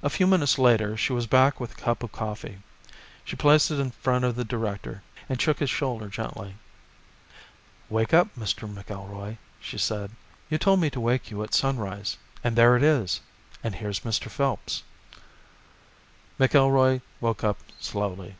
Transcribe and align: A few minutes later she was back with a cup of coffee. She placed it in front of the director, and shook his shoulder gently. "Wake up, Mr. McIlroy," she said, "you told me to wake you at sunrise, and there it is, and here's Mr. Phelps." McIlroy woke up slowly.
A 0.00 0.08
few 0.08 0.28
minutes 0.28 0.60
later 0.60 0.96
she 0.96 1.12
was 1.12 1.26
back 1.26 1.58
with 1.58 1.72
a 1.72 1.82
cup 1.82 2.04
of 2.04 2.12
coffee. 2.12 2.58
She 3.24 3.34
placed 3.34 3.68
it 3.72 3.80
in 3.80 3.90
front 3.90 4.24
of 4.24 4.36
the 4.36 4.44
director, 4.44 5.02
and 5.28 5.42
shook 5.42 5.58
his 5.58 5.68
shoulder 5.70 6.06
gently. 6.06 6.54
"Wake 7.88 8.14
up, 8.14 8.28
Mr. 8.38 8.72
McIlroy," 8.72 9.38
she 9.58 9.76
said, 9.76 10.12
"you 10.48 10.56
told 10.56 10.78
me 10.78 10.88
to 10.90 11.00
wake 11.00 11.32
you 11.32 11.42
at 11.42 11.52
sunrise, 11.52 12.16
and 12.44 12.54
there 12.54 12.76
it 12.76 12.82
is, 12.84 13.20
and 13.64 13.74
here's 13.74 14.04
Mr. 14.06 14.30
Phelps." 14.30 14.84
McIlroy 16.38 17.00
woke 17.20 17.42
up 17.42 17.58
slowly. 17.80 18.36